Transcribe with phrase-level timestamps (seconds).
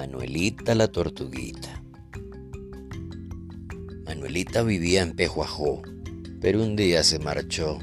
[0.00, 1.82] Manuelita la tortuguita.
[4.06, 5.82] Manuelita vivía en Pejuajó,
[6.40, 7.78] pero un día se marchó.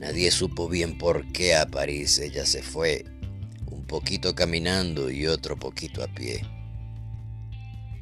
[0.00, 3.04] Nadie supo bien por qué a París ella se fue,
[3.70, 6.40] un poquito caminando y otro poquito a pie.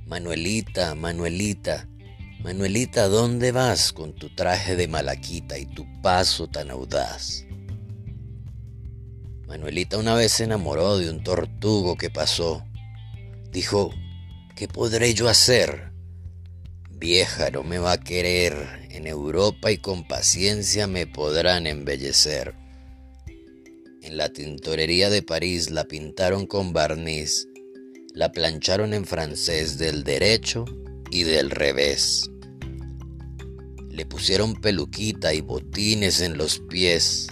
[0.06, 1.88] Manuelita, Manuelita,
[2.44, 7.44] Manuelita, ¿dónde vas con tu traje de malaquita y tu paso tan audaz?
[9.48, 12.64] Manuelita una vez se enamoró de un tortugo que pasó.
[13.54, 13.94] Dijo,
[14.56, 15.92] ¿qué podré yo hacer?
[16.90, 22.56] Vieja no me va a querer, en Europa y con paciencia me podrán embellecer.
[24.02, 27.46] En la tintorería de París la pintaron con barniz,
[28.12, 30.64] la plancharon en francés del derecho
[31.12, 32.28] y del revés.
[33.88, 37.28] Le pusieron peluquita y botines en los pies.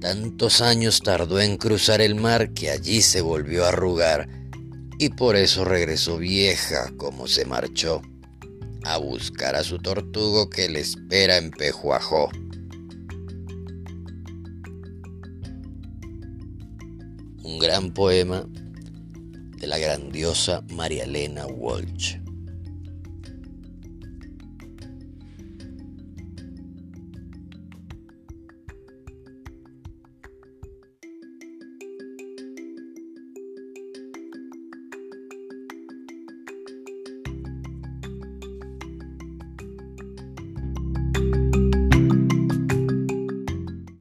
[0.00, 4.43] Tantos años tardó en cruzar el mar que allí se volvió a arrugar
[4.98, 8.02] y por eso regresó vieja como se marchó
[8.84, 12.30] a buscar a su tortugo que le espera en Pejuajó.
[17.42, 18.46] Un gran poema
[19.58, 22.23] de la grandiosa María Elena Walsh.